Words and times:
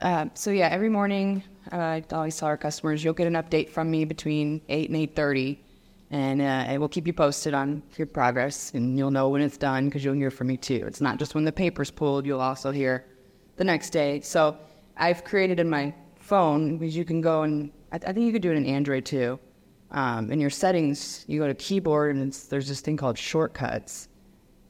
Uh, 0.00 0.26
so 0.34 0.50
yeah, 0.50 0.68
every 0.68 0.88
morning 0.88 1.42
uh, 1.72 1.76
I 1.76 2.04
always 2.12 2.36
tell 2.36 2.46
our 2.46 2.56
customers 2.56 3.02
you'll 3.02 3.14
get 3.14 3.26
an 3.26 3.34
update 3.34 3.68
from 3.68 3.90
me 3.90 4.04
between 4.04 4.60
eight 4.68 4.88
and 4.88 4.96
eight 4.96 5.16
thirty, 5.16 5.60
and 6.10 6.40
uh, 6.40 6.66
it 6.70 6.78
will 6.78 6.88
keep 6.88 7.06
you 7.06 7.12
posted 7.12 7.52
on 7.52 7.82
your 7.96 8.06
progress, 8.06 8.72
and 8.74 8.96
you'll 8.96 9.10
know 9.10 9.28
when 9.28 9.42
it's 9.42 9.56
done 9.56 9.86
because 9.86 10.04
you'll 10.04 10.14
hear 10.14 10.30
from 10.30 10.46
me 10.46 10.56
too. 10.56 10.84
It's 10.86 11.00
not 11.00 11.18
just 11.18 11.34
when 11.34 11.44
the 11.44 11.50
paper's 11.50 11.90
pulled; 11.90 12.26
you'll 12.26 12.40
also 12.40 12.70
hear 12.70 13.06
the 13.56 13.64
next 13.64 13.90
day. 13.90 14.20
So 14.20 14.56
I've 14.96 15.24
created 15.24 15.58
in 15.58 15.68
my 15.68 15.92
phone 16.20 16.78
because 16.78 16.96
you 16.96 17.04
can 17.04 17.20
go 17.20 17.42
and 17.42 17.72
I, 17.90 17.96
I 17.96 18.12
think 18.12 18.18
you 18.18 18.32
could 18.32 18.42
do 18.42 18.52
it 18.52 18.56
in 18.56 18.66
Android 18.66 19.04
too. 19.04 19.40
Um, 19.90 20.30
in 20.30 20.38
your 20.38 20.50
settings, 20.50 21.24
you 21.26 21.40
go 21.40 21.48
to 21.48 21.54
keyboard 21.54 22.14
and 22.14 22.32
there's 22.32 22.68
this 22.68 22.80
thing 22.80 22.96
called 22.96 23.18
shortcuts, 23.18 24.08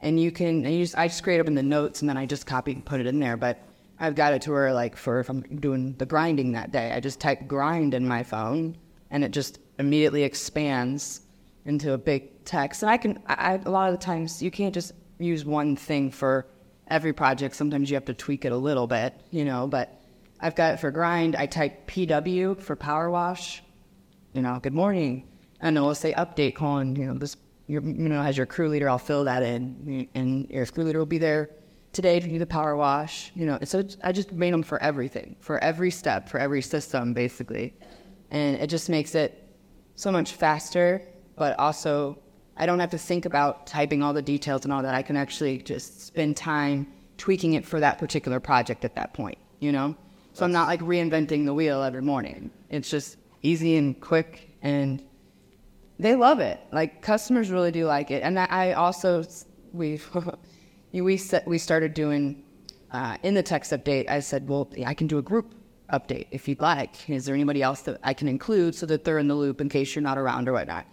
and 0.00 0.18
you 0.18 0.32
can. 0.32 0.64
Just, 0.64 0.96
I 0.96 1.08
just 1.08 1.22
create 1.22 1.36
them 1.36 1.48
in 1.48 1.54
the 1.54 1.62
notes 1.62 2.00
and 2.00 2.08
then 2.08 2.16
I 2.16 2.24
just 2.24 2.46
copy 2.46 2.72
and 2.72 2.82
put 2.82 2.98
it 2.98 3.06
in 3.06 3.20
there. 3.20 3.36
But 3.36 3.58
I've 4.00 4.14
got 4.14 4.32
it 4.32 4.42
to 4.42 4.52
where 4.52 4.72
like 4.72 4.96
for 4.96 5.20
if 5.20 5.28
I'm 5.28 5.40
doing 5.40 5.94
the 5.98 6.06
grinding 6.06 6.52
that 6.52 6.70
day, 6.70 6.92
I 6.92 7.00
just 7.00 7.20
type 7.20 7.46
grind 7.46 7.94
in 7.94 8.06
my 8.06 8.22
phone 8.22 8.76
and 9.10 9.24
it 9.24 9.32
just 9.32 9.58
immediately 9.78 10.22
expands 10.22 11.22
into 11.64 11.92
a 11.92 11.98
big 11.98 12.44
text. 12.44 12.82
And 12.82 12.90
I 12.90 12.96
can 12.96 13.20
I, 13.26 13.60
a 13.64 13.70
lot 13.70 13.92
of 13.92 13.98
the 13.98 14.04
times 14.04 14.42
you 14.42 14.50
can't 14.50 14.74
just 14.74 14.92
use 15.18 15.44
one 15.44 15.76
thing 15.76 16.10
for 16.10 16.46
every 16.88 17.12
project. 17.12 17.56
Sometimes 17.56 17.90
you 17.90 17.94
have 17.96 18.04
to 18.06 18.14
tweak 18.14 18.44
it 18.44 18.52
a 18.52 18.56
little 18.56 18.86
bit, 18.86 19.14
you 19.30 19.44
know. 19.44 19.66
But 19.66 20.00
I've 20.40 20.54
got 20.54 20.74
it 20.74 20.80
for 20.80 20.90
grind. 20.90 21.34
I 21.34 21.46
type 21.46 21.88
PW 21.88 22.60
for 22.60 22.76
power 22.76 23.10
wash. 23.10 23.62
You 24.32 24.42
know, 24.42 24.60
good 24.62 24.74
morning, 24.74 25.26
and 25.60 25.76
it'll 25.76 25.94
say 25.94 26.12
update 26.12 26.54
colon. 26.54 26.94
You 26.94 27.06
know, 27.06 27.14
this 27.14 27.36
your, 27.66 27.82
you 27.82 28.08
know 28.08 28.20
as 28.20 28.36
your 28.36 28.46
crew 28.46 28.68
leader, 28.68 28.88
I'll 28.88 28.98
fill 28.98 29.24
that 29.24 29.42
in, 29.42 30.08
and 30.14 30.48
your 30.50 30.66
crew 30.66 30.84
leader 30.84 30.98
will 30.98 31.06
be 31.06 31.18
there 31.18 31.50
today 31.92 32.20
to 32.20 32.28
do 32.28 32.38
the 32.38 32.46
power 32.46 32.76
wash. 32.76 33.32
You 33.34 33.46
know, 33.46 33.58
so 33.64 33.84
I 34.02 34.12
just 34.12 34.32
made 34.32 34.52
them 34.52 34.62
for 34.62 34.82
everything, 34.82 35.36
for 35.40 35.58
every 35.62 35.90
step, 35.90 36.28
for 36.28 36.38
every 36.38 36.62
system, 36.62 37.12
basically, 37.14 37.74
and 38.30 38.56
it 38.56 38.68
just 38.68 38.88
makes 38.88 39.14
it 39.14 39.44
so 39.94 40.12
much 40.12 40.32
faster. 40.32 41.02
But 41.36 41.58
also, 41.58 42.18
I 42.56 42.66
don't 42.66 42.80
have 42.80 42.90
to 42.90 42.98
think 42.98 43.24
about 43.24 43.66
typing 43.66 44.02
all 44.02 44.12
the 44.12 44.22
details 44.22 44.64
and 44.64 44.72
all 44.72 44.82
that. 44.82 44.94
I 44.94 45.02
can 45.02 45.16
actually 45.16 45.58
just 45.58 46.06
spend 46.06 46.36
time 46.36 46.86
tweaking 47.16 47.54
it 47.54 47.64
for 47.64 47.80
that 47.80 47.98
particular 47.98 48.40
project 48.40 48.84
at 48.84 48.94
that 48.96 49.14
point. 49.14 49.38
You 49.60 49.72
know, 49.72 49.96
so 50.32 50.44
I'm 50.44 50.52
not 50.52 50.68
like 50.68 50.80
reinventing 50.80 51.44
the 51.44 51.54
wheel 51.54 51.82
every 51.82 52.02
morning. 52.02 52.50
It's 52.70 52.88
just 52.90 53.16
easy 53.42 53.76
and 53.76 54.00
quick, 54.00 54.56
and 54.62 55.02
they 55.98 56.14
love 56.14 56.40
it. 56.40 56.60
Like 56.72 57.02
customers 57.02 57.50
really 57.50 57.72
do 57.72 57.86
like 57.86 58.10
it, 58.10 58.22
and 58.22 58.38
I 58.38 58.72
also 58.72 59.24
we 59.72 60.00
we 60.92 61.16
set, 61.16 61.46
we 61.46 61.58
started 61.58 61.94
doing 61.94 62.44
uh, 62.90 63.16
in 63.22 63.34
the 63.34 63.42
text 63.42 63.72
update. 63.72 64.08
I 64.08 64.20
said, 64.20 64.48
well, 64.48 64.70
I 64.86 64.94
can 64.94 65.06
do 65.06 65.18
a 65.18 65.22
group 65.22 65.54
update 65.92 66.26
if 66.30 66.48
you'd 66.48 66.60
like. 66.60 67.08
Is 67.08 67.24
there 67.24 67.34
anybody 67.34 67.62
else 67.62 67.82
that 67.82 67.98
I 68.02 68.14
can 68.14 68.28
include 68.28 68.74
so 68.74 68.86
that 68.86 69.04
they're 69.04 69.18
in 69.18 69.28
the 69.28 69.34
loop 69.34 69.60
in 69.60 69.68
case 69.68 69.94
you're 69.94 70.02
not 70.02 70.18
around 70.18 70.48
or 70.48 70.52
whatnot? 70.52 70.86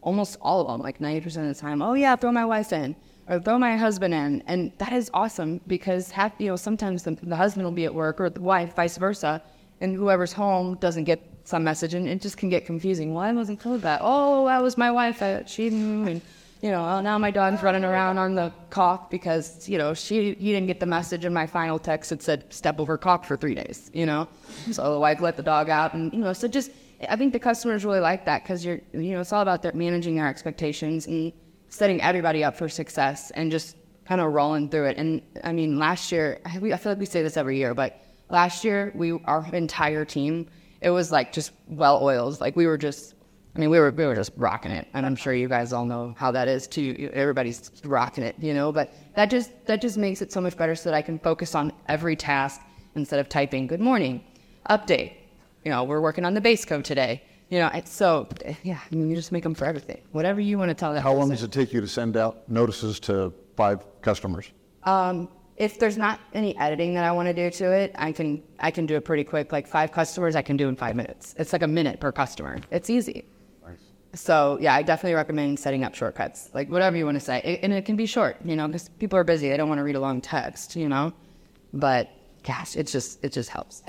Almost 0.00 0.38
all 0.40 0.60
of 0.60 0.68
them, 0.68 0.80
like 0.80 0.98
90% 0.98 1.26
of 1.26 1.54
the 1.54 1.54
time, 1.54 1.82
oh 1.82 1.94
yeah, 1.94 2.16
throw 2.16 2.32
my 2.32 2.44
wife 2.44 2.72
in 2.72 2.94
or 3.28 3.40
throw 3.40 3.58
my 3.58 3.76
husband 3.76 4.14
in. 4.14 4.42
And 4.46 4.72
that 4.78 4.92
is 4.92 5.10
awesome 5.12 5.60
because 5.66 6.10
half, 6.10 6.32
you 6.38 6.46
know, 6.46 6.56
sometimes 6.56 7.02
the, 7.02 7.12
the 7.22 7.36
husband 7.36 7.64
will 7.64 7.72
be 7.72 7.84
at 7.84 7.94
work 7.94 8.20
or 8.20 8.30
the 8.30 8.40
wife, 8.40 8.74
vice 8.74 8.96
versa, 8.96 9.42
and 9.80 9.94
whoever's 9.94 10.32
home 10.32 10.76
doesn't 10.76 11.04
get 11.04 11.22
some 11.44 11.64
message 11.64 11.94
and 11.94 12.08
it 12.08 12.20
just 12.20 12.36
can 12.36 12.48
get 12.48 12.66
confusing. 12.66 13.14
Well, 13.14 13.24
I 13.24 13.32
wasn't 13.32 13.60
told 13.60 13.82
that. 13.82 14.00
Oh, 14.02 14.46
that 14.46 14.62
was 14.62 14.76
my 14.76 14.90
wife. 14.90 15.22
She, 15.48 15.68
and 15.68 16.20
you 16.60 16.70
know, 16.70 16.84
oh, 16.84 17.00
now 17.00 17.18
my 17.18 17.30
dog's 17.30 17.62
running 17.62 17.84
around 17.84 18.18
on 18.18 18.34
the 18.34 18.52
cough 18.70 19.10
because, 19.10 19.68
you 19.68 19.78
know, 19.78 19.94
she 19.94 20.34
he 20.34 20.52
didn't 20.52 20.66
get 20.66 20.80
the 20.80 20.86
message 20.86 21.24
in 21.24 21.32
my 21.32 21.46
final 21.46 21.78
text 21.78 22.10
that 22.10 22.22
said 22.22 22.52
step 22.52 22.80
over 22.80 22.98
cock 22.98 23.24
for 23.24 23.36
three 23.36 23.54
days, 23.54 23.90
you 23.94 24.06
know. 24.06 24.26
So 24.72 24.92
the 24.92 24.98
wife 24.98 25.20
let 25.20 25.36
the 25.36 25.42
dog 25.42 25.70
out 25.70 25.94
and, 25.94 26.12
you 26.12 26.18
know, 26.18 26.32
so 26.32 26.48
just, 26.48 26.72
I 27.08 27.14
think 27.14 27.32
the 27.32 27.38
customers 27.38 27.84
really 27.84 28.00
like 28.00 28.24
that 28.24 28.42
because 28.42 28.64
you're, 28.64 28.80
you 28.92 29.12
know, 29.12 29.20
it's 29.20 29.32
all 29.32 29.42
about 29.42 29.62
their 29.62 29.72
managing 29.72 30.16
their 30.16 30.26
expectations 30.26 31.06
and 31.06 31.32
setting 31.68 32.00
everybody 32.02 32.42
up 32.42 32.56
for 32.56 32.68
success 32.68 33.30
and 33.32 33.52
just 33.52 33.76
kind 34.04 34.20
of 34.20 34.32
rolling 34.32 34.68
through 34.68 34.86
it. 34.86 34.96
And 34.96 35.22
I 35.44 35.52
mean, 35.52 35.78
last 35.78 36.10
year, 36.10 36.40
I 36.44 36.58
feel 36.58 36.92
like 36.92 36.98
we 36.98 37.06
say 37.06 37.22
this 37.22 37.36
every 37.36 37.56
year, 37.56 37.74
but 37.74 38.02
last 38.30 38.64
year, 38.64 38.90
we, 38.96 39.12
our 39.26 39.46
entire 39.52 40.04
team, 40.04 40.48
it 40.80 40.90
was 40.90 41.12
like 41.12 41.32
just 41.32 41.52
well 41.68 42.02
oiled. 42.02 42.40
Like 42.40 42.56
we 42.56 42.66
were 42.66 42.78
just 42.78 43.14
I 43.54 43.60
mean, 43.60 43.70
we 43.70 43.78
were 43.80 43.90
we 43.90 44.06
were 44.06 44.14
just 44.14 44.32
rocking 44.36 44.70
it, 44.70 44.86
and 44.94 45.04
I'm 45.04 45.16
sure 45.16 45.34
you 45.34 45.48
guys 45.48 45.72
all 45.72 45.84
know 45.84 46.14
how 46.16 46.30
that 46.30 46.48
is 46.48 46.66
too. 46.66 47.10
Everybody's 47.12 47.70
rocking 47.84 48.22
it, 48.24 48.36
you 48.38 48.54
know. 48.54 48.70
But 48.70 48.92
that 49.16 49.30
just 49.30 49.50
that 49.66 49.80
just 49.80 49.96
makes 49.96 50.22
it 50.22 50.32
so 50.32 50.40
much 50.40 50.56
better, 50.56 50.74
so 50.74 50.90
that 50.90 50.96
I 50.96 51.02
can 51.02 51.18
focus 51.18 51.54
on 51.54 51.72
every 51.88 52.14
task 52.14 52.60
instead 52.94 53.18
of 53.18 53.28
typing 53.28 53.66
"Good 53.66 53.80
morning, 53.80 54.22
update." 54.70 55.14
You 55.64 55.72
know, 55.72 55.84
we're 55.84 56.00
working 56.00 56.24
on 56.24 56.34
the 56.34 56.40
base 56.40 56.64
coat 56.64 56.84
today. 56.84 57.22
You 57.48 57.58
know, 57.58 57.70
it's 57.74 57.92
so 57.92 58.28
yeah. 58.62 58.78
I 58.90 58.94
mean, 58.94 59.08
you 59.10 59.16
just 59.16 59.32
make 59.32 59.42
them 59.42 59.54
for 59.54 59.64
everything. 59.64 60.02
Whatever 60.12 60.40
you 60.40 60.58
want 60.58 60.68
to 60.68 60.74
tell 60.74 60.92
them. 60.92 61.02
How 61.02 61.14
long 61.14 61.30
does 61.30 61.42
it 61.42 61.50
take 61.50 61.72
you 61.72 61.80
to 61.80 61.88
send 61.88 62.16
out 62.16 62.48
notices 62.48 63.00
to 63.00 63.32
five 63.56 63.84
customers? 64.02 64.52
Um, 64.84 65.28
if 65.56 65.78
there's 65.80 65.98
not 65.98 66.20
any 66.32 66.56
editing 66.58 66.94
that 66.94 67.04
I 67.04 67.10
want 67.10 67.26
to 67.26 67.34
do 67.34 67.50
to 67.50 67.72
it, 67.72 67.92
I 67.96 68.12
can 68.12 68.42
I 68.60 68.70
can 68.70 68.86
do 68.86 68.94
it 68.94 69.04
pretty 69.04 69.24
quick. 69.24 69.50
Like 69.50 69.66
five 69.66 69.90
customers, 69.90 70.36
I 70.36 70.42
can 70.42 70.56
do 70.56 70.68
in 70.68 70.76
five 70.76 70.94
minutes. 70.94 71.34
It's 71.38 71.52
like 71.52 71.62
a 71.62 71.66
minute 71.66 71.98
per 71.98 72.12
customer. 72.12 72.60
It's 72.70 72.88
easy. 72.88 73.24
So 74.14 74.58
yeah, 74.60 74.74
I 74.74 74.82
definitely 74.82 75.14
recommend 75.14 75.58
setting 75.58 75.84
up 75.84 75.94
shortcuts, 75.94 76.50
like 76.54 76.70
whatever 76.70 76.96
you 76.96 77.04
want 77.04 77.16
to 77.16 77.24
say, 77.24 77.40
it, 77.44 77.60
and 77.62 77.72
it 77.72 77.84
can 77.84 77.96
be 77.96 78.06
short, 78.06 78.38
you 78.44 78.56
know, 78.56 78.66
because 78.66 78.88
people 78.88 79.18
are 79.18 79.24
busy; 79.24 79.48
they 79.48 79.56
don't 79.56 79.68
want 79.68 79.78
to 79.78 79.82
read 79.84 79.96
a 79.96 80.00
long 80.00 80.20
text, 80.20 80.76
you 80.76 80.88
know. 80.88 81.12
But 81.72 82.10
gosh, 82.42 82.76
it 82.76 82.86
just 82.86 83.22
it 83.24 83.32
just 83.32 83.50
helps. 83.50 83.82